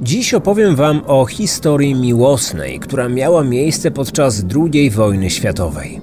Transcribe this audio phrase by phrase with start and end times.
[0.00, 6.00] Dziś opowiem Wam o historii miłosnej, która miała miejsce podczas II wojny światowej.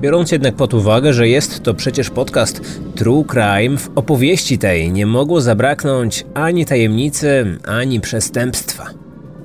[0.00, 2.60] Biorąc jednak pod uwagę, że jest to przecież podcast
[2.94, 8.86] True Crime, w opowieści tej nie mogło zabraknąć ani tajemnicy, ani przestępstwa.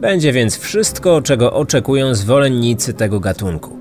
[0.01, 3.77] Będzie więc wszystko, czego oczekują zwolennicy tego gatunku.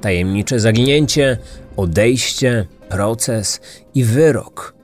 [0.00, 1.38] Tajemnicze zaginięcie,
[1.76, 3.60] odejście, proces
[3.94, 4.74] i wyrok.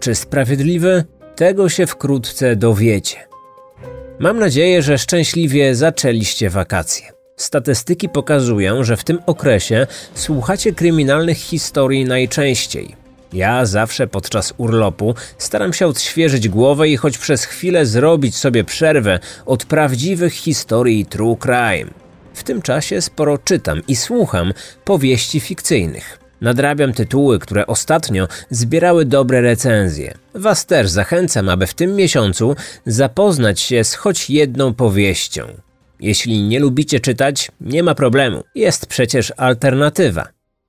[0.00, 1.04] Czy sprawiedliwy?
[1.36, 3.29] Tego się wkrótce dowiecie.
[4.20, 7.12] Mam nadzieję, że szczęśliwie zaczęliście wakacje.
[7.36, 12.96] Statystyki pokazują, że w tym okresie słuchacie kryminalnych historii najczęściej.
[13.32, 19.18] Ja zawsze podczas urlopu staram się odświeżyć głowę i choć przez chwilę zrobić sobie przerwę
[19.46, 21.90] od prawdziwych historii true crime.
[22.34, 24.52] W tym czasie sporo czytam i słucham
[24.84, 26.19] powieści fikcyjnych.
[26.40, 30.14] Nadrabiam tytuły, które ostatnio zbierały dobre recenzje.
[30.34, 32.56] Was też zachęcam, aby w tym miesiącu
[32.86, 35.42] zapoznać się z choć jedną powieścią.
[36.00, 38.44] Jeśli nie lubicie czytać, nie ma problemu.
[38.54, 40.28] Jest przecież alternatywa.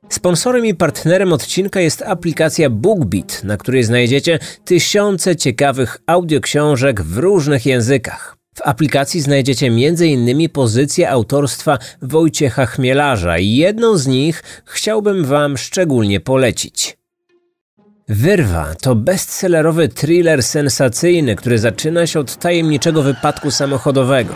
[0.09, 7.66] Sponsorem i partnerem odcinka jest aplikacja BookBeat, na której znajdziecie tysiące ciekawych audioksiążek w różnych
[7.66, 8.41] językach.
[8.56, 10.50] W aplikacji znajdziecie m.in.
[10.50, 16.98] pozycje autorstwa Wojciecha Chmielarza i jedną z nich chciałbym Wam szczególnie polecić.
[18.08, 24.34] Wyrwa to bestsellerowy thriller sensacyjny, który zaczyna się od tajemniczego wypadku samochodowego.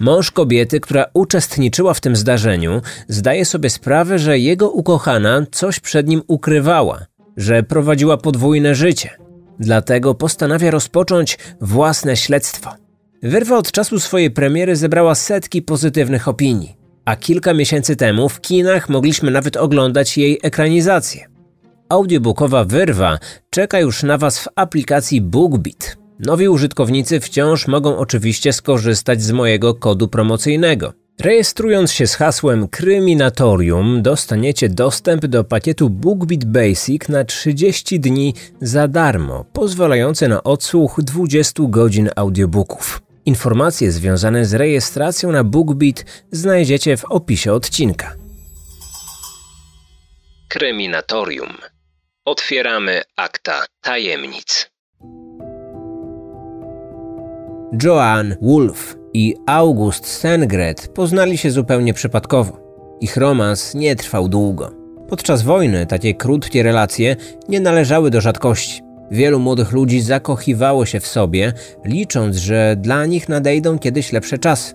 [0.00, 6.08] Mąż kobiety, która uczestniczyła w tym zdarzeniu, zdaje sobie sprawę, że jego ukochana coś przed
[6.08, 9.10] nim ukrywała, że prowadziła podwójne życie–
[9.58, 12.70] Dlatego postanawia rozpocząć własne śledztwo.
[13.22, 18.88] Wyrwa od czasu swojej premiery zebrała setki pozytywnych opinii, a kilka miesięcy temu w kinach
[18.88, 21.26] mogliśmy nawet oglądać jej ekranizację.
[21.88, 23.18] Audiobookowa Wyrwa
[23.50, 25.96] czeka już na Was w aplikacji BookBeat.
[26.20, 34.02] Nowi użytkownicy wciąż mogą oczywiście skorzystać z mojego kodu promocyjnego– Rejestrując się z hasłem Kryminatorium,
[34.02, 41.62] dostaniecie dostęp do pakietu BookBeat Basic na 30 dni za darmo, pozwalający na odsłuch 20
[41.68, 43.02] godzin audiobooków.
[43.26, 48.14] Informacje związane z rejestracją na BookBeat znajdziecie w opisie odcinka.
[50.48, 51.52] Kryminatorium.
[52.24, 54.70] Otwieramy akta tajemnic.
[57.82, 62.58] Joanne Wolf i August Sengret poznali się zupełnie przypadkowo.
[63.00, 64.70] Ich romans nie trwał długo.
[65.08, 67.16] Podczas wojny takie krótkie relacje
[67.48, 68.82] nie należały do rzadkości.
[69.10, 71.52] Wielu młodych ludzi zakochiwało się w sobie,
[71.84, 74.74] licząc, że dla nich nadejdą kiedyś lepsze czasy.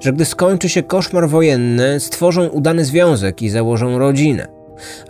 [0.00, 4.46] Że gdy skończy się koszmar wojenny, stworzą udany związek i założą rodzinę.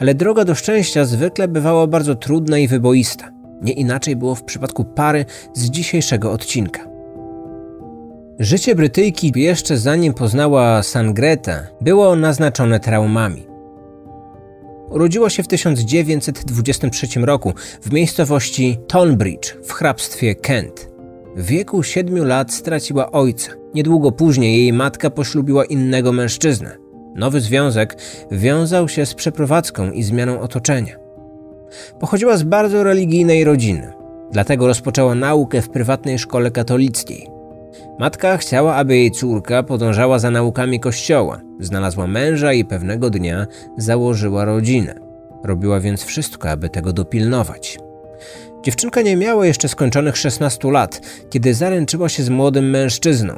[0.01, 3.33] Ale droga do szczęścia zwykle bywała bardzo trudna i wyboista.
[3.63, 6.92] Nie inaczej było w przypadku pary z dzisiejszego odcinka.
[8.43, 13.47] Życie Brytyjki jeszcze zanim poznała Sangreta było naznaczone traumami.
[14.91, 20.91] Urodziła się w 1923 roku w miejscowości Tonbridge w hrabstwie Kent.
[21.37, 23.53] W wieku 7 lat straciła ojca.
[23.75, 26.77] Niedługo później jej matka poślubiła innego mężczyznę.
[27.15, 27.97] Nowy związek
[28.31, 30.97] wiązał się z przeprowadzką i zmianą otoczenia.
[32.01, 33.93] Pochodziła z bardzo religijnej rodziny,
[34.33, 37.32] dlatego rozpoczęła naukę w prywatnej szkole katolickiej.
[37.99, 44.45] Matka chciała, aby jej córka podążała za naukami kościoła, znalazła męża i pewnego dnia założyła
[44.45, 44.95] rodzinę.
[45.45, 47.79] Robiła więc wszystko, aby tego dopilnować.
[48.63, 53.35] Dziewczynka nie miała jeszcze skończonych 16 lat, kiedy zaręczyła się z młodym mężczyzną.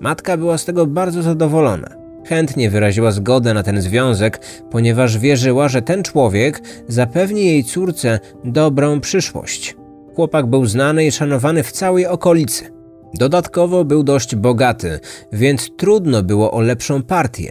[0.00, 1.88] Matka była z tego bardzo zadowolona.
[2.28, 4.40] Chętnie wyraziła zgodę na ten związek,
[4.70, 9.76] ponieważ wierzyła, że ten człowiek zapewni jej córce dobrą przyszłość.
[10.14, 12.75] Chłopak był znany i szanowany w całej okolicy.
[13.14, 15.00] Dodatkowo był dość bogaty,
[15.32, 17.50] więc trudno było o lepszą partię.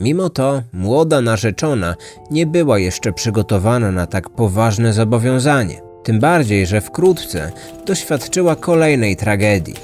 [0.00, 1.94] Mimo to młoda narzeczona
[2.30, 5.80] nie była jeszcze przygotowana na tak poważne zobowiązanie.
[6.04, 7.52] Tym bardziej, że wkrótce
[7.86, 9.74] doświadczyła kolejnej tragedii.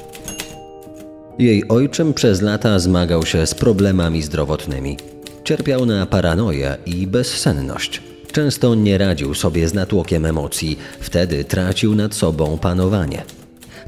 [1.38, 4.96] Jej ojczym przez lata zmagał się z problemami zdrowotnymi.
[5.44, 8.02] Cierpiał na paranoję i bezsenność.
[8.32, 13.22] Często nie radził sobie z natłokiem emocji, wtedy tracił nad sobą panowanie.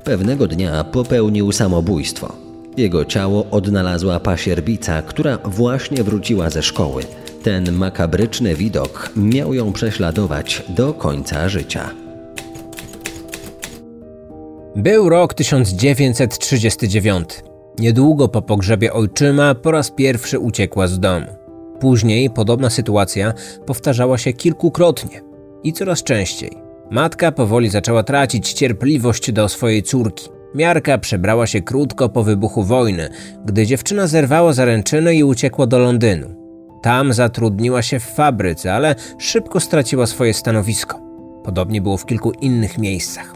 [0.05, 2.33] Pewnego dnia popełnił samobójstwo.
[2.77, 7.03] Jego ciało odnalazła pasierbica, która właśnie wróciła ze szkoły.
[7.43, 11.91] Ten makabryczny widok miał ją prześladować do końca życia.
[14.77, 17.29] Był rok 1939.
[17.79, 21.27] Niedługo po pogrzebie ojczyma po raz pierwszy uciekła z domu.
[21.81, 23.35] Później podobna sytuacja
[23.67, 25.21] powtarzała się kilkukrotnie
[25.63, 26.70] i coraz częściej.
[26.91, 30.29] Matka powoli zaczęła tracić cierpliwość do swojej córki.
[30.55, 33.09] Miarka przebrała się krótko po wybuchu wojny,
[33.45, 36.41] gdy dziewczyna zerwała zaręczyny i uciekła do Londynu.
[36.83, 41.01] Tam zatrudniła się w fabryce, ale szybko straciła swoje stanowisko.
[41.45, 43.35] Podobnie było w kilku innych miejscach.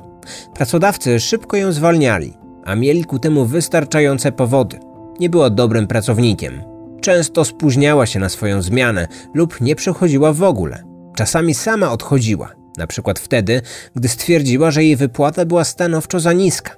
[0.55, 2.35] Pracodawcy szybko ją zwalniali,
[2.65, 4.79] a mieli ku temu wystarczające powody.
[5.21, 6.63] Nie była dobrym pracownikiem.
[7.01, 10.83] Często spóźniała się na swoją zmianę lub nie przychodziła w ogóle.
[11.17, 13.63] Czasami sama odchodziła, na przykład wtedy,
[13.97, 16.77] gdy stwierdziła, że jej wypłata była stanowczo za niska.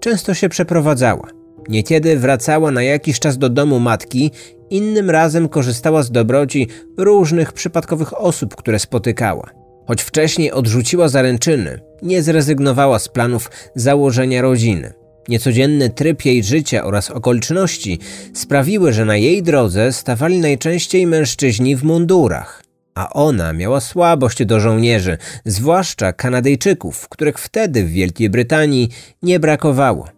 [0.00, 1.28] Często się przeprowadzała.
[1.68, 4.30] Niekiedy wracała na jakiś czas do domu matki,
[4.70, 9.50] innym razem korzystała z dobroci różnych przypadkowych osób, które spotykała.
[9.86, 14.92] Choć wcześniej odrzuciła zaręczyny, nie zrezygnowała z planów założenia rodziny.
[15.28, 17.98] Niecodzienny tryb jej życia oraz okoliczności
[18.34, 22.65] sprawiły, że na jej drodze stawali najczęściej mężczyźni w mundurach.
[22.96, 28.88] A ona miała słabość do żołnierzy, zwłaszcza Kanadyjczyków, których wtedy w Wielkiej Brytanii
[29.22, 30.08] nie brakowało.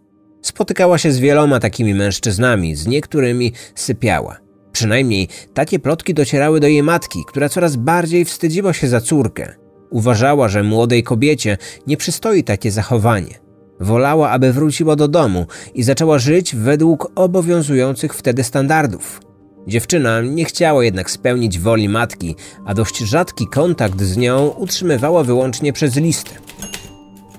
[0.41, 4.37] Spotykała się z wieloma takimi mężczyznami, z niektórymi sypiała.
[4.71, 9.55] Przynajmniej takie plotki docierały do jej matki, która coraz bardziej wstydziła się za córkę.
[9.89, 13.39] Uważała, że młodej kobiecie nie przystoi takie zachowanie.
[13.79, 19.28] Wolała, aby wróciła do domu i zaczęła żyć według obowiązujących wtedy standardów.
[19.67, 22.35] Dziewczyna nie chciała jednak spełnić woli matki,
[22.65, 26.31] a dość rzadki kontakt z nią utrzymywała wyłącznie przez listy.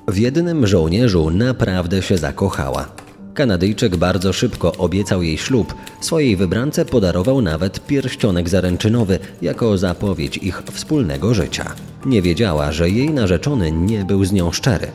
[0.09, 2.89] W jednym żołnierzu naprawdę się zakochała.
[3.35, 5.75] Kanadyjczyk bardzo szybko obiecał jej ślub.
[6.01, 11.75] Swojej wybrance podarował nawet pierścionek zaręczynowy jako zapowiedź ich wspólnego życia.
[12.07, 14.87] Nie wiedziała, że jej narzeczony nie był z nią szczery.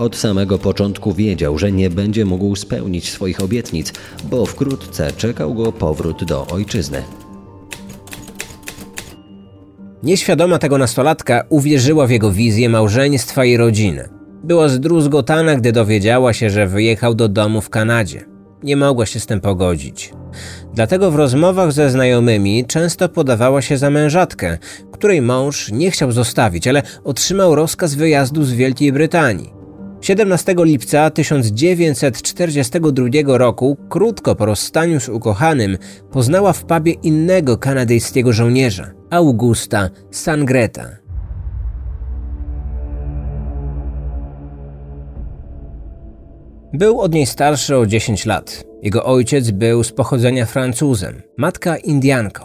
[0.00, 3.92] Od samego początku wiedział, że nie będzie mógł spełnić swoich obietnic,
[4.24, 7.02] bo wkrótce czekał go powrót do ojczyzny.
[10.02, 14.08] Nieświadoma tego nastolatka uwierzyła w jego wizję małżeństwa i rodziny.
[14.44, 18.24] Była zdruzgotana, gdy dowiedziała się, że wyjechał do domu w Kanadzie.
[18.62, 20.12] Nie mogła się z tym pogodzić.
[20.74, 24.58] Dlatego w rozmowach ze znajomymi często podawała się za mężatkę,
[24.92, 29.59] której mąż nie chciał zostawić, ale otrzymał rozkaz wyjazdu z Wielkiej Brytanii.
[30.10, 35.78] 17 lipca 1942 roku, krótko po rozstaniu z ukochanym,
[36.12, 40.88] poznała w pubie innego kanadyjskiego żołnierza, Augusta Sangreta.
[46.72, 48.64] Był od niej starszy o 10 lat.
[48.82, 52.44] Jego ojciec był z pochodzenia Francuzem, matka Indianką.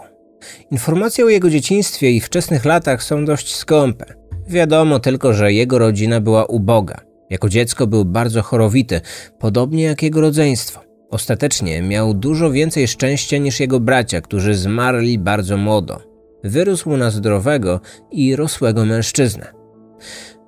[0.72, 4.06] Informacje o jego dzieciństwie i wczesnych latach są dość skąpe.
[4.48, 7.15] Wiadomo tylko, że jego rodzina była uboga.
[7.30, 9.02] Jako dziecko był bardzo chorowity,
[9.40, 10.82] podobnie jak jego rodzeństwo.
[11.10, 16.02] Ostatecznie miał dużo więcej szczęścia niż jego bracia, którzy zmarli bardzo młodo.
[16.44, 17.80] Wyrósł na zdrowego
[18.12, 19.54] i rosłego mężczyznę.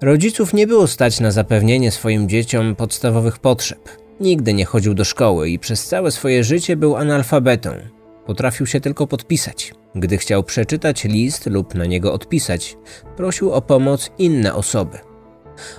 [0.01, 3.89] Rodziców nie było stać na zapewnienie swoim dzieciom podstawowych potrzeb.
[4.19, 7.69] Nigdy nie chodził do szkoły i przez całe swoje życie był analfabetą.
[8.25, 9.74] Potrafił się tylko podpisać.
[9.95, 12.77] Gdy chciał przeczytać list lub na niego odpisać,
[13.18, 14.97] prosił o pomoc inne osoby.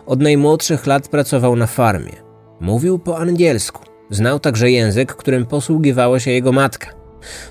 [0.07, 2.13] Od najmłodszych lat pracował na farmie.
[2.61, 3.83] Mówił po angielsku.
[4.11, 6.99] Znał także język, którym posługiwała się jego matka.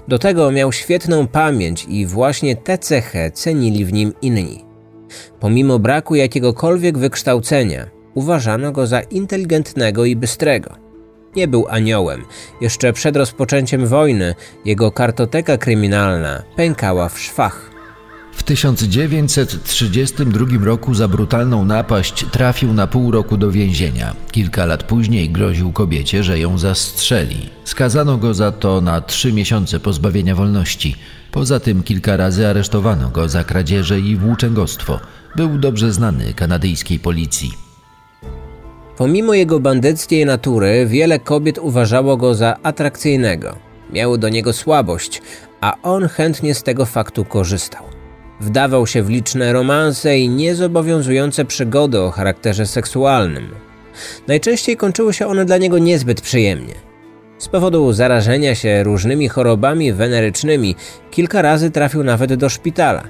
[0.07, 4.65] Do tego miał świetną pamięć i właśnie tę cechę cenili w nim inni.
[5.39, 10.75] Pomimo braku jakiegokolwiek wykształcenia, uważano go za inteligentnego i bystrego.
[11.35, 12.25] Nie był aniołem.
[12.61, 14.35] Jeszcze przed rozpoczęciem wojny
[14.65, 17.76] jego kartoteka kryminalna pękała w szwach.
[18.37, 24.15] W 1932 roku za brutalną napaść trafił na pół roku do więzienia.
[24.31, 27.49] Kilka lat później groził kobiecie, że ją zastrzeli.
[27.63, 30.95] Skazano go za to na trzy miesiące pozbawienia wolności.
[31.31, 34.99] Poza tym kilka razy aresztowano go za kradzieże i włóczęgostwo.
[35.35, 37.51] Był dobrze znany kanadyjskiej policji.
[38.97, 43.55] Pomimo jego bandyckiej natury, wiele kobiet uważało go za atrakcyjnego.
[43.93, 45.21] Miały do niego słabość,
[45.61, 47.96] a on chętnie z tego faktu korzystał.
[48.41, 53.49] Wdawał się w liczne romanse i niezobowiązujące przygody o charakterze seksualnym.
[54.27, 56.73] Najczęściej kończyły się one dla niego niezbyt przyjemnie.
[57.37, 60.75] Z powodu zarażenia się różnymi chorobami wenerycznymi
[61.11, 63.03] kilka razy trafił nawet do szpitala.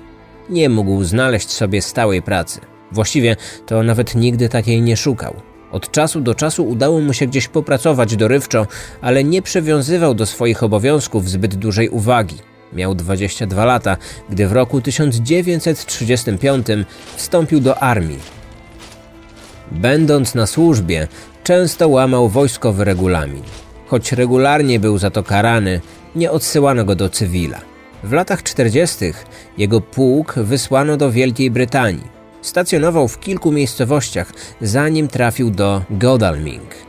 [0.49, 2.61] Nie mógł znaleźć sobie stałej pracy.
[2.91, 5.33] Właściwie to nawet nigdy takiej nie szukał.
[5.71, 8.67] Od czasu do czasu udało mu się gdzieś popracować dorywczo,
[9.01, 12.37] ale nie przywiązywał do swoich obowiązków zbyt dużej uwagi.
[12.73, 13.97] Miał 22 lata,
[14.29, 16.67] gdy w roku 1935
[17.15, 18.19] wstąpił do armii.
[19.71, 21.07] Będąc na służbie,
[21.43, 23.43] często łamał wojskowy regulamin.
[23.87, 25.81] Choć regularnie był za to karany,
[26.15, 27.61] nie odsyłano go do cywila.
[28.03, 29.05] W latach 40.
[29.57, 32.17] jego pułk wysłano do Wielkiej Brytanii.
[32.41, 34.31] Stacjonował w kilku miejscowościach,
[34.61, 36.87] zanim trafił do Godalming.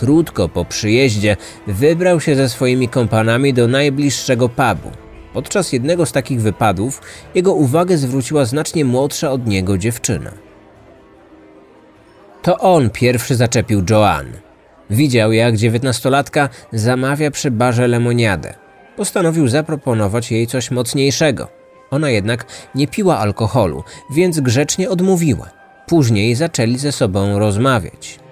[0.00, 4.90] Krótko po przyjeździe wybrał się ze swoimi kompanami do najbliższego pubu.
[5.32, 7.02] Podczas jednego z takich wypadów
[7.34, 10.30] jego uwagę zwróciła znacznie młodsza od niego dziewczyna.
[12.42, 14.26] To on pierwszy zaczepił Joan.
[14.90, 18.54] Widział, jak dziewiętnastolatka zamawia przy barze lemoniadę.
[18.96, 21.48] Postanowił zaproponować jej coś mocniejszego.
[21.90, 25.50] Ona jednak nie piła alkoholu, więc grzecznie odmówiła.
[25.86, 28.29] Później zaczęli ze sobą rozmawiać.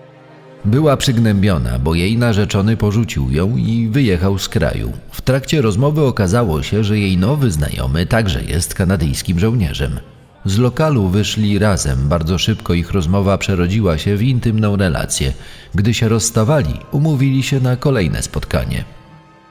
[0.69, 4.93] Była przygnębiona, bo jej narzeczony porzucił ją i wyjechał z kraju.
[5.13, 10.01] W trakcie rozmowy okazało się, że jej nowy znajomy także jest kanadyjskim żołnierzem.
[10.45, 15.33] Z lokalu wyszli razem, bardzo szybko ich rozmowa przerodziła się w intymną relację.
[15.75, 18.85] Gdy się rozstawali, umówili się na kolejne spotkanie.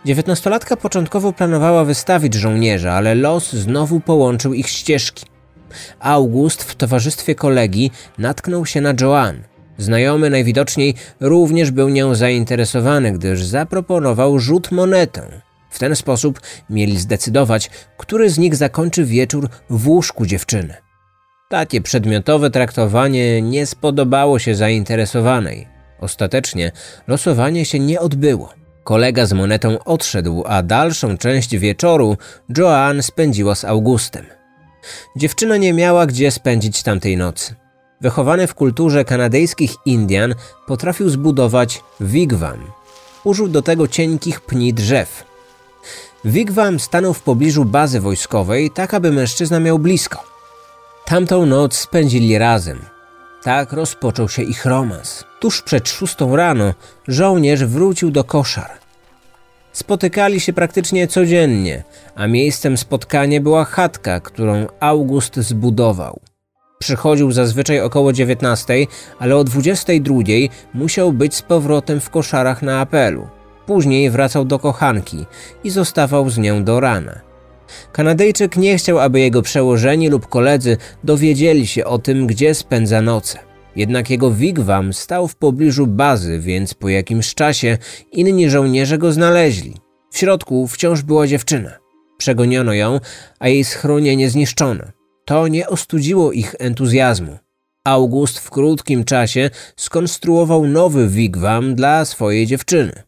[0.06, 5.26] Dziewiętnastolatka początkowo planowała wystawić żołnierza, ale los znowu połączył ich ścieżki.
[6.00, 9.57] August w towarzystwie kolegi natknął się na Joan.
[9.78, 15.22] Znajomy najwidoczniej również był nią zainteresowany, gdyż zaproponował rzut monetą.
[15.70, 20.74] W ten sposób mieli zdecydować, który z nich zakończy wieczór w łóżku dziewczyny.
[21.50, 25.68] Takie przedmiotowe traktowanie nie spodobało się zainteresowanej.
[26.00, 26.72] Ostatecznie
[27.08, 28.54] losowanie się nie odbyło.
[28.84, 32.18] Kolega z monetą odszedł, a dalszą część wieczoru
[32.58, 34.26] Joan spędziła z Augustem.
[35.16, 37.56] Dziewczyna nie miała gdzie spędzić tamtej nocy.
[38.02, 40.36] Wychowany w kulturze kanadyjskich Indian,
[40.68, 42.60] potrafił zbudować wigwam.
[43.24, 45.24] Użył do tego cienkich pni drzew.
[46.26, 50.24] Wigwam stanął w pobliżu bazy wojskowej, tak aby mężczyzna miał blisko.
[51.06, 52.80] Tamtą noc spędzili razem.
[53.44, 55.24] Tak rozpoczął się ich romans.
[55.40, 56.74] Tuż przed szóstą rano
[57.08, 58.72] żołnierz wrócił do koszar.
[59.72, 61.84] Spotykali się praktycznie codziennie,
[62.16, 66.20] a miejscem spotkania była chatka, którą August zbudował.
[66.80, 68.74] Przychodził zazwyczaj około 19,
[69.20, 70.16] ale o 22
[70.74, 73.28] musiał być z powrotem w koszarach na apelu.
[73.66, 75.26] Później wracał do kochanki
[75.64, 77.22] i zostawał z nią do rana.
[77.92, 83.40] Kanadyjczyk nie chciał, aby jego przełożeni lub koledzy dowiedzieli się o tym, gdzie spędza noce.
[83.76, 87.78] Jednak jego wigwam stał w pobliżu bazy, więc po jakimś czasie
[88.12, 89.74] inni żołnierze go znaleźli.
[90.12, 91.72] W środku wciąż była dziewczyna.
[92.18, 93.00] Przegoniono ją,
[93.40, 94.97] a jej schronienie zniszczono.
[95.28, 97.38] To nie ostudziło ich entuzjazmu.
[97.84, 103.04] August w krótkim czasie skonstruował nowy wigwam dla swojej dziewczyny.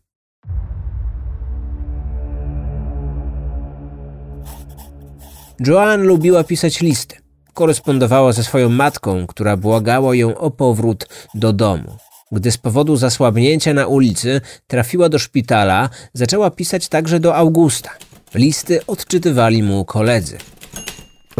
[5.68, 7.16] Joan lubiła pisać listy.
[7.54, 11.98] Korespondowała ze swoją matką, która błagała ją o powrót do domu.
[12.32, 17.90] Gdy z powodu zasłabnięcia na ulicy trafiła do szpitala, zaczęła pisać także do Augusta.
[18.34, 20.38] Listy odczytywali mu koledzy.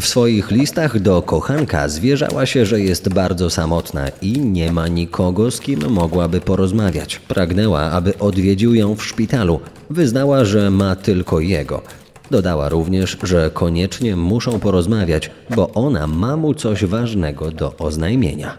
[0.02, 5.52] W swoich listach do kochanka zwierzała się, że jest bardzo samotna i nie ma nikogo,
[5.52, 7.20] z kim mogłaby porozmawiać.
[7.20, 9.60] Pragnęła, aby odwiedził ją w szpitalu.
[9.90, 11.82] Wyznała, że ma tylko jego.
[12.32, 18.58] Dodała również, że koniecznie muszą porozmawiać, bo ona ma mu coś ważnego do oznajmienia.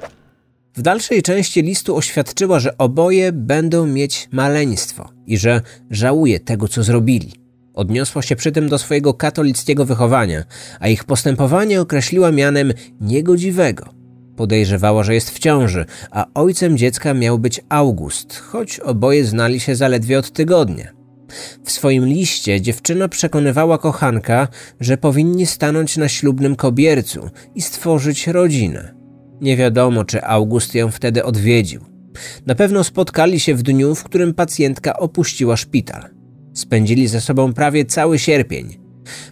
[0.75, 6.83] W dalszej części listu oświadczyła, że oboje będą mieć maleństwo i że żałuje tego, co
[6.83, 7.40] zrobili.
[7.81, 10.45] Odniosła się przy tym do swojego katolickiego wychowania,
[10.81, 13.85] a ich postępowanie określiła mianem niegodziwego.
[14.37, 19.77] Podejrzewała, że jest w ciąży, a ojcem dziecka miał być August, choć oboje znali się
[19.77, 20.89] zaledwie od tygodnia.
[21.65, 24.49] W swoim liście dziewczyna przekonywała kochanka,
[24.81, 28.95] że powinni stanąć na ślubnym kobiercu i stworzyć rodzinę.
[29.41, 31.85] Nie wiadomo, czy August ją wtedy odwiedził.
[32.47, 36.20] Na pewno spotkali się w dniu, w którym pacjentka opuściła szpital.
[36.61, 38.79] Spędzili ze sobą prawie cały sierpień.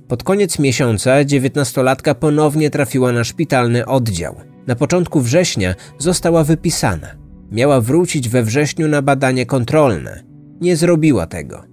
[0.08, 4.34] Pod koniec miesiąca dziewiętnastolatka ponownie trafiła na szpitalny oddział.
[4.66, 7.08] Na początku września została wypisana.
[7.52, 10.22] Miała wrócić we wrześniu na badanie kontrolne.
[10.60, 11.64] Nie zrobiła tego.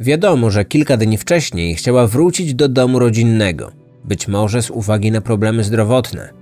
[0.00, 3.72] Wiadomo, że kilka dni wcześniej chciała wrócić do domu rodzinnego,
[4.04, 6.32] być może z uwagi na problemy zdrowotne.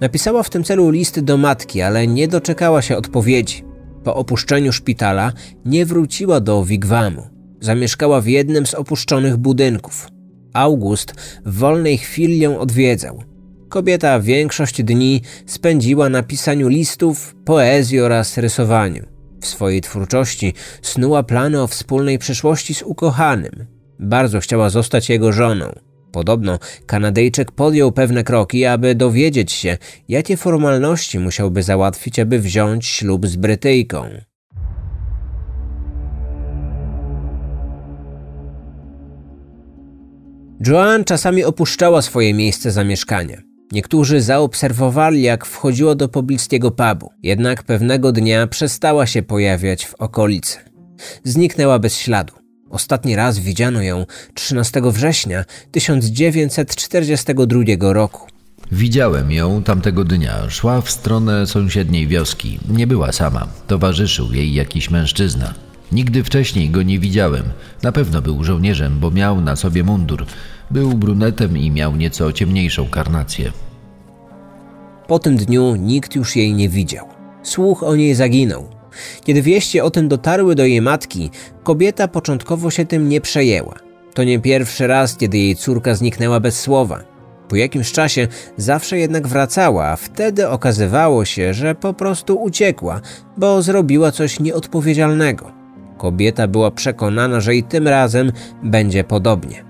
[0.00, 3.64] Napisała w tym celu list do matki, ale nie doczekała się odpowiedzi.
[4.04, 5.32] Po opuszczeniu szpitala
[5.64, 7.35] nie wróciła do wigwamu.
[7.66, 10.08] Zamieszkała w jednym z opuszczonych budynków.
[10.52, 11.12] August
[11.46, 13.22] w wolnej chwili ją odwiedzał.
[13.68, 19.04] Kobieta większość dni spędziła na pisaniu listów, poezji oraz rysowaniu.
[19.40, 23.66] W swojej twórczości snuła plany o wspólnej przyszłości z ukochanym.
[23.98, 25.72] Bardzo chciała zostać jego żoną.
[26.12, 33.26] Podobno Kanadyjczyk podjął pewne kroki, aby dowiedzieć się, jakie formalności musiałby załatwić, aby wziąć ślub
[33.26, 34.08] z Brytyjką.
[40.60, 43.42] Joan czasami opuszczała swoje miejsce zamieszkania.
[43.72, 50.58] Niektórzy zaobserwowali, jak wchodziła do pobliskiego pubu, jednak pewnego dnia przestała się pojawiać w okolicy.
[51.24, 52.32] Zniknęła bez śladu.
[52.70, 58.26] Ostatni raz widziano ją 13 września 1942 roku.
[58.72, 60.50] Widziałem ją tamtego dnia.
[60.50, 62.58] Szła w stronę sąsiedniej wioski.
[62.68, 63.48] Nie była sama.
[63.66, 65.54] Towarzyszył jej jakiś mężczyzna.
[65.92, 67.42] Nigdy wcześniej go nie widziałem.
[67.82, 70.26] Na pewno był żołnierzem, bo miał na sobie mundur.
[70.70, 73.52] Był brunetem i miał nieco ciemniejszą karnację.
[75.06, 77.06] Po tym dniu nikt już jej nie widział.
[77.42, 78.68] Słuch o niej zaginął.
[79.24, 81.30] Kiedy wieści o tym dotarły do jej matki,
[81.62, 83.74] kobieta początkowo się tym nie przejęła.
[84.14, 87.00] To nie pierwszy raz, kiedy jej córka zniknęła bez słowa.
[87.48, 93.00] Po jakimś czasie zawsze jednak wracała, a wtedy okazywało się, że po prostu uciekła,
[93.36, 95.65] bo zrobiła coś nieodpowiedzialnego.
[95.98, 99.64] Kobieta była przekonana, że i tym razem będzie podobnie.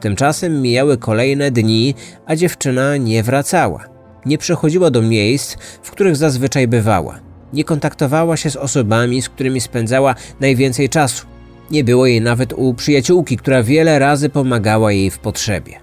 [0.00, 1.94] Tymczasem mijały kolejne dni,
[2.26, 3.84] a dziewczyna nie wracała.
[4.26, 7.20] Nie przychodziła do miejsc, w których zazwyczaj bywała.
[7.52, 11.26] Nie kontaktowała się z osobami, z którymi spędzała najwięcej czasu.
[11.70, 15.80] Nie było jej nawet u przyjaciółki, która wiele razy pomagała jej w potrzebie.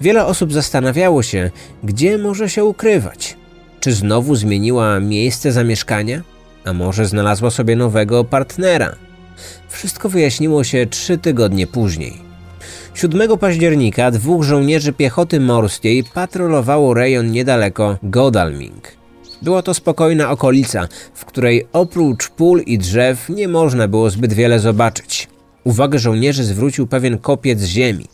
[0.00, 1.50] Wiele osób zastanawiało się,
[1.84, 3.36] gdzie może się ukrywać.
[3.80, 6.22] Czy znowu zmieniła miejsce zamieszkania?
[6.64, 8.96] A może znalazła sobie nowego partnera?
[9.68, 12.30] Wszystko wyjaśniło się trzy tygodnie później.
[12.94, 18.88] 7 października dwóch żołnierzy piechoty morskiej patrolowało rejon niedaleko Godalming.
[19.42, 24.60] Była to spokojna okolica, w której oprócz pól i drzew nie można było zbyt wiele
[24.60, 25.28] zobaczyć.
[25.64, 28.06] Uwagę żołnierzy zwrócił pewien kopiec ziemi.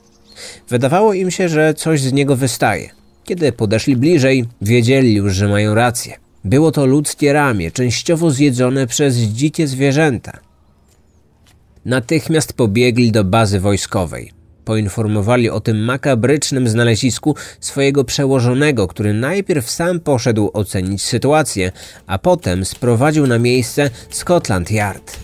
[0.69, 2.91] Wydawało im się, że coś z niego wystaje.
[3.25, 6.26] Kiedy podeszli bliżej, wiedzieli już, że mają rację.
[6.47, 10.39] Było to ludzkie ramię, częściowo zjedzone przez dzikie zwierzęta.
[11.85, 14.33] Natychmiast pobiegli do bazy wojskowej.
[14.65, 21.73] Poinformowali o tym makabrycznym znalezisku swojego przełożonego, który najpierw sam poszedł ocenić sytuację,
[22.07, 25.17] a potem sprowadził na miejsce Scotland Yard.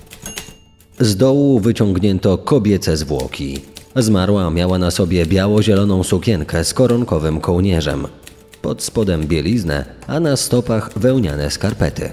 [1.01, 3.61] Z dołu wyciągnięto kobiece zwłoki.
[3.96, 8.07] Zmarła miała na sobie biało-zieloną sukienkę z koronkowym kołnierzem.
[8.62, 12.11] Pod spodem bieliznę, a na stopach wełniane skarpety.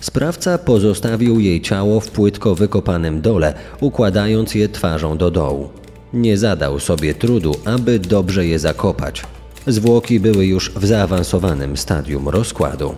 [0.00, 5.68] Sprawca pozostawił jej ciało w płytko wykopanym dole, układając je twarzą do dołu.
[6.12, 9.22] Nie zadał sobie trudu, aby dobrze je zakopać.
[9.66, 12.94] Zwłoki były już w zaawansowanym stadium rozkładu.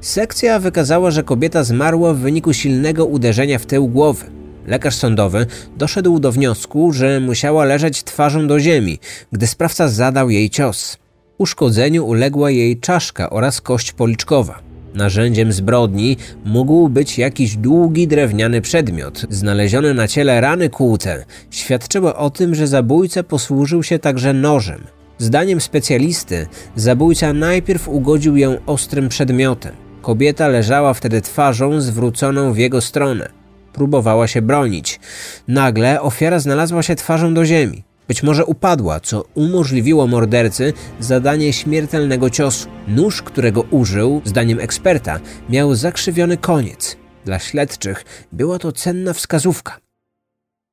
[0.00, 4.24] Sekcja wykazała, że kobieta zmarła w wyniku silnego uderzenia w tył głowy.
[4.68, 8.98] Lekarz sądowy doszedł do wniosku, że musiała leżeć twarzą do ziemi,
[9.32, 10.98] gdy sprawca zadał jej cios.
[11.38, 14.58] Uszkodzeniu uległa jej czaszka oraz kość policzkowa.
[14.94, 21.24] Narzędziem zbrodni mógł być jakiś długi drewniany przedmiot, znaleziony na ciele rany kłute.
[21.50, 24.84] Świadczyło o tym, że zabójca posłużył się także nożem.
[25.18, 29.72] Zdaniem specjalisty, zabójca najpierw ugodził ją ostrym przedmiotem.
[30.02, 33.37] Kobieta leżała wtedy twarzą zwróconą w jego stronę.
[33.78, 35.00] Próbowała się bronić.
[35.48, 37.84] Nagle ofiara znalazła się twarzą do ziemi.
[38.08, 42.68] Być może upadła, co umożliwiło mordercy zadanie śmiertelnego ciosu.
[42.88, 46.96] Nóż, którego użył, zdaniem eksperta, miał zakrzywiony koniec.
[47.24, 49.78] Dla śledczych była to cenna wskazówka.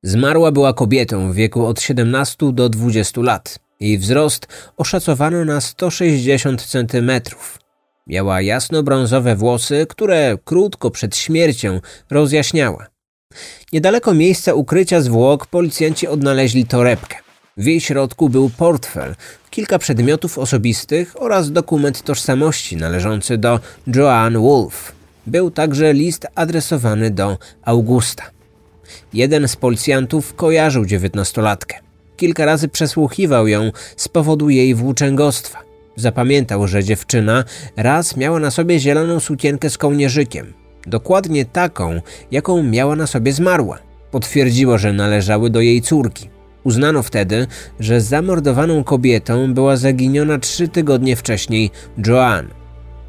[0.02, 3.58] Zmarła była kobietą w wieku od 17 do 20 lat.
[3.80, 7.10] Jej wzrost oszacowano na 160 cm.
[8.06, 12.95] Miała jasno-brązowe włosy, które krótko przed śmiercią rozjaśniała.
[13.72, 17.16] Niedaleko miejsca ukrycia zwłok policjanci odnaleźli torebkę.
[17.56, 19.14] W jej środku był portfel,
[19.50, 23.60] kilka przedmiotów osobistych oraz dokument tożsamości należący do
[23.94, 24.92] Joanne Wolf.
[25.26, 28.22] Był także list adresowany do Augusta.
[29.12, 31.76] Jeden z policjantów kojarzył dziewiętnastolatkę.
[32.16, 35.58] Kilka razy przesłuchiwał ją z powodu jej włóczęgostwa.
[35.96, 37.44] Zapamiętał, że dziewczyna
[37.76, 40.65] raz miała na sobie zieloną sukienkę z kołnierzykiem.
[40.86, 43.78] Dokładnie taką, jaką miała na sobie zmarła.
[44.10, 46.30] Potwierdziło, że należały do jej córki.
[46.64, 47.46] Uznano wtedy,
[47.80, 51.70] że zamordowaną kobietą była zaginiona trzy tygodnie wcześniej
[52.06, 52.54] Joanne.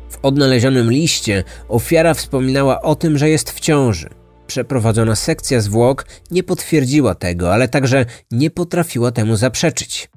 [0.09, 4.09] W odnalezionym liście ofiara wspominała o tym, że jest w ciąży.
[4.47, 10.09] Przeprowadzona sekcja zwłok nie potwierdziła tego, ale także nie potrafiła temu zaprzeczyć.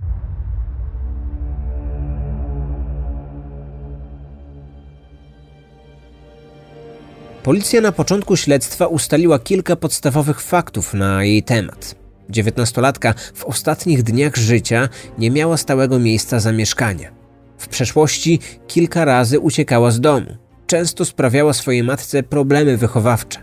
[7.43, 11.95] Policja na początku śledztwa ustaliła kilka podstawowych faktów na jej temat.
[12.31, 17.11] Dziewiętnastolatka w ostatnich dniach życia nie miała stałego miejsca zamieszkania.
[17.59, 20.37] W przeszłości kilka razy uciekała z domu.
[20.67, 23.39] Często sprawiała swojej matce problemy wychowawcze.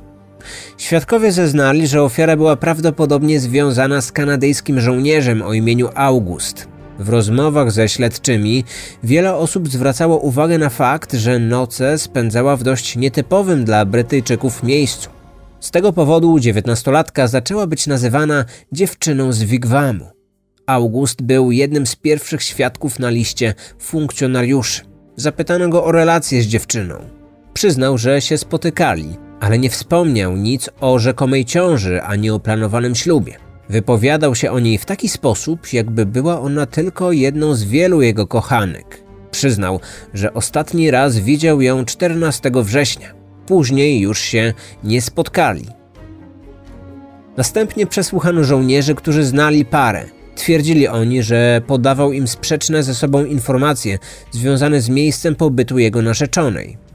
[0.77, 6.67] Świadkowie zeznali, że ofiara była prawdopodobnie związana z kanadyjskim żołnierzem o imieniu August.
[6.99, 8.63] W rozmowach ze śledczymi
[9.03, 15.09] wiele osób zwracało uwagę na fakt, że noce spędzała w dość nietypowym dla Brytyjczyków miejscu.
[15.59, 20.05] Z tego powodu dziewiętnastolatka zaczęła być nazywana dziewczyną z Wigwamu.
[20.65, 24.81] August był jednym z pierwszych świadków na liście funkcjonariuszy.
[25.15, 26.95] Zapytano go o relację z dziewczyną.
[27.53, 33.46] Przyznał, że się spotykali, ale nie wspomniał nic o rzekomej ciąży ani o planowanym ślubie.
[33.69, 38.27] Wypowiadał się o niej w taki sposób, jakby była ona tylko jedną z wielu jego
[38.27, 39.03] kochanek.
[39.31, 39.79] Przyznał,
[40.13, 43.13] że ostatni raz widział ją 14 września.
[43.45, 44.53] Później już się
[44.83, 45.65] nie spotkali.
[47.37, 50.05] Następnie przesłuchano żołnierzy, którzy znali parę.
[50.35, 53.97] Twierdzili oni, że podawał im sprzeczne ze sobą informacje
[54.31, 56.86] związane z miejscem pobytu jego narzeczonej.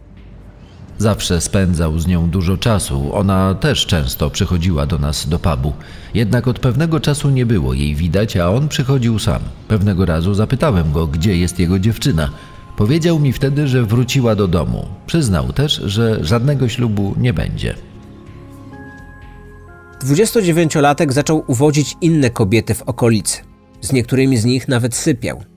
[0.98, 5.72] Zawsze spędzał z nią dużo czasu, ona też często przychodziła do nas do pubu.
[6.14, 9.42] Jednak od pewnego czasu nie było jej widać, a on przychodził sam.
[9.68, 12.31] Pewnego razu zapytałem go, gdzie jest jego dziewczyna.
[12.76, 14.87] Powiedział mi wtedy, że wróciła do domu.
[15.07, 17.74] Przyznał też, że żadnego ślubu nie będzie.
[20.05, 23.40] 29-latek zaczął uwodzić inne kobiety w okolicy.
[23.81, 25.51] Z niektórymi z nich nawet sypiał.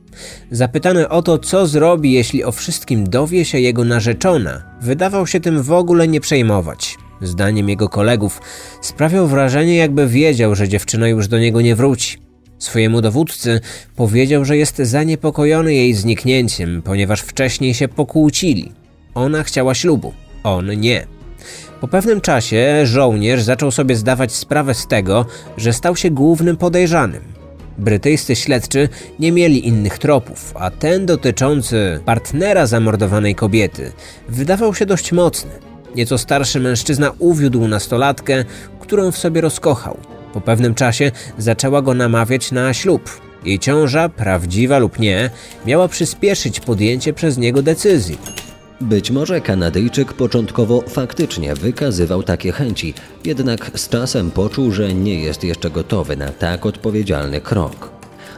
[0.52, 5.62] Zapytany o to, co zrobi, jeśli o wszystkim dowie się jego narzeczona, wydawał się tym
[5.62, 6.98] w ogóle nie przejmować.
[7.22, 8.42] Zdaniem jego kolegów
[8.82, 12.18] sprawiał wrażenie, jakby wiedział, że dziewczyna już do niego nie wróci.
[12.60, 13.62] Swojemu dowódcy
[13.96, 18.72] powiedział, że jest zaniepokojony jej zniknięciem, ponieważ wcześniej się pokłócili.
[19.16, 21.08] Ona chciała ślubu, on nie.
[21.82, 25.26] Po pewnym czasie żołnierz zaczął sobie zdawać sprawę z tego,
[25.58, 27.35] że stał się głównym podejrzanym.
[27.78, 33.92] Brytyjscy śledczy nie mieli innych tropów, a ten dotyczący partnera zamordowanej kobiety
[34.30, 35.52] wydawał się dość mocny.
[35.96, 38.46] Nieco starszy mężczyzna uwiódł nastolatkę,
[38.80, 39.98] którą w sobie rozkochał.
[40.34, 43.22] Po pewnym czasie zaczęła go namawiać na ślub.
[43.46, 45.30] Jej ciąża, prawdziwa lub nie,
[45.66, 48.45] miała przyspieszyć podjęcie przez niego decyzji.
[48.82, 52.94] Być może Kanadyjczyk początkowo faktycznie wykazywał takie chęci,
[53.26, 57.90] jednak z czasem poczuł, że nie jest jeszcze gotowy na tak odpowiedzialny krok.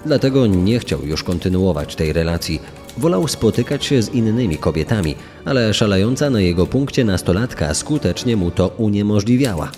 [0.05, 2.61] Dlatego nie chciał już kontynuować tej relacji.
[2.97, 8.67] Wolał spotykać się z innymi kobietami, ale szalejąca na jego punkcie nastolatka skutecznie mu to
[8.67, 9.71] uniemożliwiała.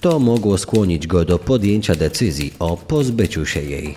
[0.00, 3.94] To mogło skłonić go do podjęcia decyzji o pozbyciu się jej.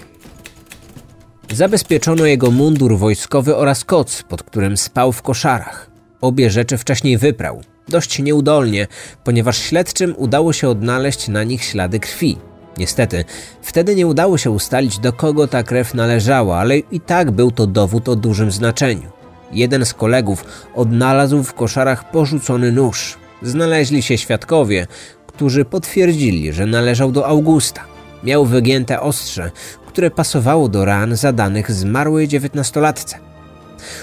[1.52, 5.91] Zabezpieczono jego mundur wojskowy oraz koc, pod którym spał w koszarach.
[6.22, 7.62] Obie rzeczy wcześniej wyprał.
[7.88, 8.88] Dość nieudolnie,
[9.24, 12.38] ponieważ śledczym udało się odnaleźć na nich ślady krwi.
[12.78, 13.26] Niestety,
[13.62, 17.68] wtedy nie udało się ustalić, do kogo ta krew należała, ale i tak był to
[17.68, 19.12] dowód o dużym znaczeniu.
[19.52, 23.18] Jeden z kolegów odnalazł w koszarach porzucony nóż.
[23.42, 24.88] Znaleźli się świadkowie,
[25.28, 27.82] którzy potwierdzili, że należał do Augusta.
[28.24, 29.52] Miał wygięte ostrze,
[29.88, 33.31] które pasowało do ran zadanych zmarłej dziewiętnastolatce.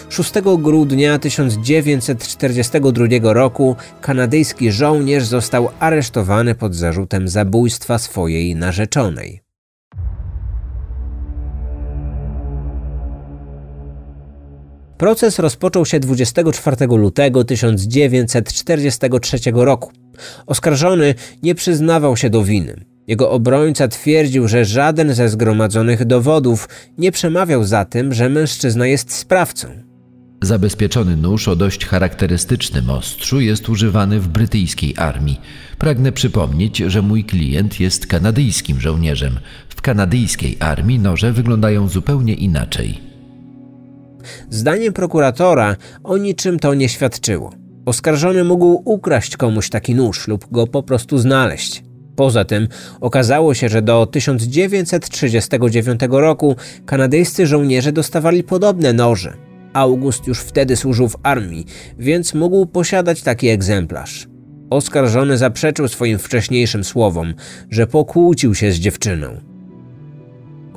[0.09, 9.49] 6 grudnia 1942 roku kanadyjski żołnierz został aresztowany pod zarzutem zabójstwa swojej narzeczonej.
[14.99, 19.93] Proces rozpoczął się 24 lutego 1943 roku.
[20.47, 22.88] Oskarżony nie przyznawał się do winy.
[23.09, 26.68] Jego obrońca twierdził, że żaden ze zgromadzonych dowodów
[26.99, 29.68] nie przemawiał za tym, że mężczyzna jest sprawcą.
[30.42, 35.40] Zabezpieczony nóż o dość charakterystycznym ostrzu jest używany w brytyjskiej armii.
[35.79, 39.38] Pragnę przypomnieć, że mój klient jest kanadyjskim żołnierzem.
[39.68, 43.01] W kanadyjskiej armii noże wyglądają zupełnie inaczej.
[44.51, 47.53] Zdaniem prokuratora o niczym to nie świadczyło.
[47.87, 51.88] Oskarżony mógł ukraść komuś taki nóż lub go po prostu znaleźć.
[52.18, 52.68] Poza tym
[53.00, 59.37] okazało się, że do 1939 roku kanadyjscy żołnierze dostawali podobne noże.
[59.72, 61.66] August już wtedy służył w armii,
[61.98, 64.28] więc mógł posiadać taki egzemplarz.
[64.70, 67.35] Oskarżony zaprzeczył swoim wcześniejszym słowom,
[67.70, 69.47] że pokłócił się z dziewczyną.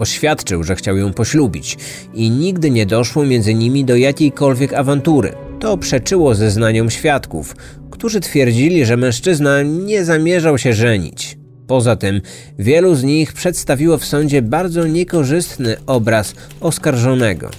[0.02, 1.78] Oświadczył, że chciał ją poślubić
[2.14, 5.34] i nigdy nie doszło między nimi do jakiejkolwiek awantury.
[5.60, 7.56] To przeczyło zeznaniom świadków,
[7.92, 11.38] którzy twierdzili, że mężczyzna nie zamierzał się żenić.
[11.68, 12.22] Poza tym,
[12.60, 17.50] wielu z nich przedstawiło w sądzie bardzo niekorzystny obraz oskarżonego.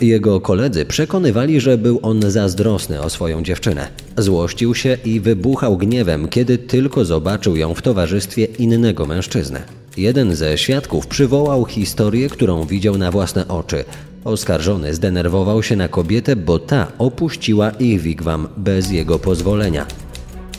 [0.00, 3.88] Jego koledzy przekonywali, że był on zazdrosny o swoją dziewczynę.
[4.16, 9.60] Złościł się i wybuchał gniewem, kiedy tylko zobaczył ją w towarzystwie innego mężczyzny.
[9.96, 13.84] Jeden ze świadków przywołał historię, którą widział na własne oczy.
[14.24, 19.86] Oskarżony zdenerwował się na kobietę, bo ta opuściła ich wigwam bez jego pozwolenia.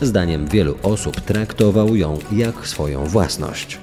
[0.02, 3.78] Zdaniem wielu osób traktował ją jak swoją własność.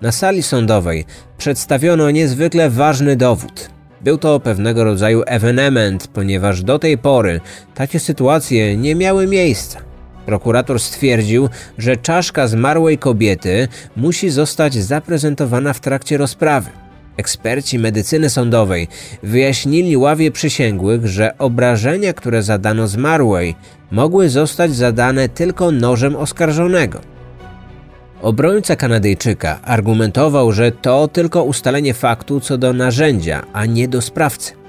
[0.00, 1.04] Na sali sądowej
[1.38, 3.70] przedstawiono niezwykle ważny dowód.
[4.00, 7.40] Był to pewnego rodzaju ewenement, ponieważ do tej pory
[7.74, 9.91] takie sytuacje nie miały miejsca.
[10.26, 16.70] Prokurator stwierdził, że czaszka zmarłej kobiety musi zostać zaprezentowana w trakcie rozprawy.
[17.16, 18.88] Eksperci medycyny sądowej
[19.22, 23.54] wyjaśnili ławie przysięgłych, że obrażenia, które zadano zmarłej,
[23.90, 27.00] mogły zostać zadane tylko nożem oskarżonego.
[28.22, 34.61] Obrońca Kanadyjczyka argumentował, że to tylko ustalenie faktu co do narzędzia, a nie do sprawcy.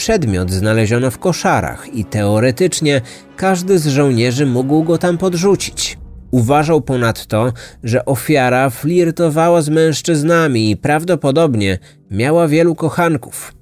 [0.00, 3.00] Przedmiot znaleziono w koszarach i teoretycznie
[3.36, 5.98] każdy z żołnierzy mógł go tam podrzucić.
[6.30, 7.52] Uważał ponadto,
[7.84, 11.78] że ofiara flirtowała z mężczyznami i prawdopodobnie
[12.10, 13.54] miała wielu kochanków.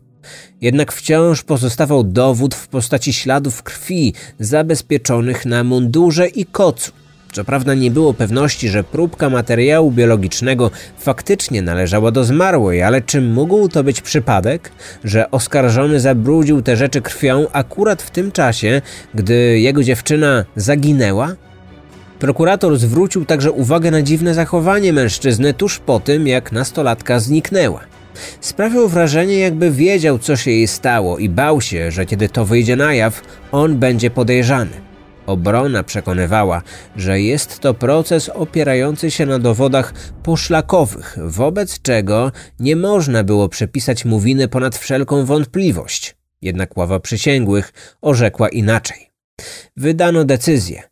[0.61, 6.93] Jednak wciąż pozostawał dowód w postaci śladów krwi zabezpieczonych na mundurze i kocu.
[7.33, 13.21] Co prawda nie było pewności, że próbka materiału biologicznego faktycznie należała do zmarłej, ale czy
[13.21, 14.71] mógł to być przypadek,
[15.05, 18.83] że oskarżony zabrudził te rzeczy krwią akurat w tym czasie,
[19.15, 21.35] gdy jego dziewczyna zaginęła?
[22.19, 27.81] Prokurator zwrócił także uwagę na dziwne zachowanie mężczyzny tuż po tym, jak nastolatka zniknęła.
[28.41, 32.77] Sprawiał wrażenie, jakby wiedział, co się jej stało i bał się, że kiedy to wyjdzie
[32.77, 34.88] na jaw, on będzie podejrzany.
[35.29, 36.63] Obrona przekonywała,
[36.97, 44.05] że jest to proces opierający się na dowodach poszlakowych, wobec czego nie można było przepisać
[44.05, 46.17] mu winy ponad wszelką wątpliwość.
[46.43, 49.11] Jednak ława przysięgłych orzekła inaczej.
[49.77, 50.83] Wydano decyzję.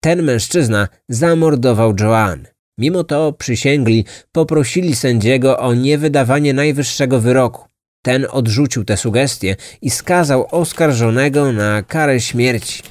[0.00, 2.54] Ten mężczyzna zamordował Joanne.
[2.78, 7.68] Mimo to przysięgli poprosili sędziego o niewydawanie najwyższego wyroku.
[8.02, 12.82] Ten odrzucił te sugestie i skazał oskarżonego na karę śmierci.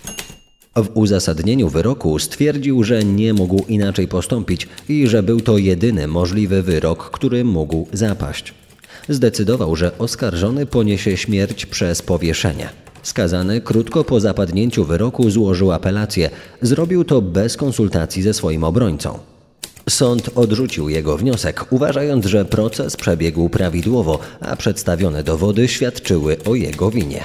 [0.76, 6.64] W uzasadnieniu wyroku stwierdził, że nie mógł inaczej postąpić i że był to jedyny możliwy
[6.64, 8.54] wyrok, który mógł zapaść.
[9.10, 12.70] Zdecydował, że oskarżony poniesie śmierć przez powieszenie.
[13.04, 16.30] Skazany krótko po zapadnięciu wyroku złożył apelację.
[16.62, 19.20] Zrobił to bez konsultacji ze swoim obrońcą.
[19.90, 26.92] Sąd odrzucił jego wniosek, uważając, że proces przebiegł prawidłowo, a przedstawione dowody świadczyły o jego
[26.92, 27.24] winie.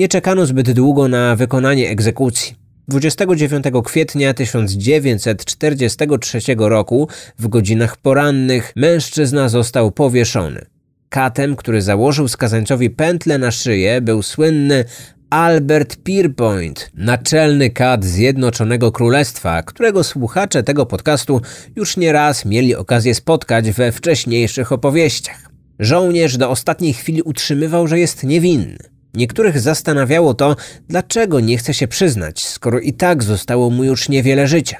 [0.00, 2.54] Nie czekano zbyt długo na wykonanie egzekucji.
[2.88, 7.08] 29 kwietnia 1943 roku
[7.38, 10.66] w godzinach porannych mężczyzna został powieszony.
[11.08, 14.84] Katem, który założył skazańcowi pętlę na szyję, był słynny
[15.30, 21.40] Albert Pierpoint, naczelny kat Zjednoczonego Królestwa, którego słuchacze tego podcastu
[21.76, 25.50] już nieraz mieli okazję spotkać we wcześniejszych opowieściach.
[25.78, 28.99] Żołnierz do ostatniej chwili utrzymywał, że jest niewinny.
[29.14, 30.56] Niektórych zastanawiało to,
[30.88, 34.76] dlaczego nie chce się przyznać, skoro i tak zostało mu już niewiele życia.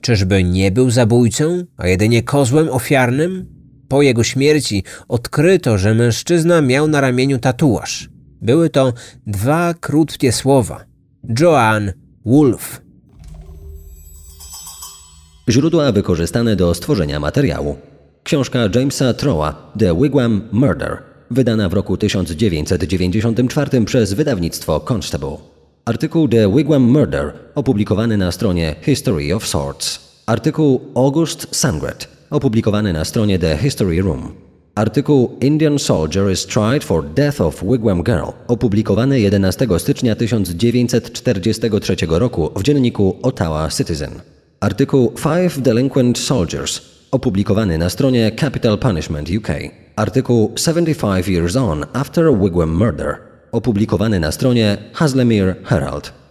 [0.00, 3.46] Czyżby nie był zabójcą, a jedynie kozłem ofiarnym?
[3.88, 8.08] Po jego śmierci odkryto, że mężczyzna miał na ramieniu tatuaż.
[8.42, 8.92] Były to
[9.26, 10.84] dwa krótkie słowa:
[11.40, 11.92] Joan
[12.26, 12.82] Wolf.
[15.48, 17.76] Źródła wykorzystane do stworzenia materiału.
[18.22, 25.36] Książka Jamesa Troa The Wigwam Murder, wydana w roku 1994 przez wydawnictwo Constable.
[25.84, 30.00] Artykuł The Wigwam Murder, opublikowany na stronie History of Swords.
[30.26, 34.32] Artykuł August Sangret, opublikowany na stronie The History Room.
[34.74, 42.50] Artykuł Indian Soldier is tried for death of Wigwam Girl, opublikowany 11 stycznia 1943 roku
[42.56, 44.10] w dzienniku Ottawa Citizen.
[44.60, 46.80] Artykuł Five Delinquent Soldiers,
[47.12, 49.48] opublikowany na stronie Capital Punishment UK.
[49.96, 53.16] Artykuł 75 Years On After Wigwam Murder,
[53.52, 56.21] opublikowany na stronie Haslemere Herald.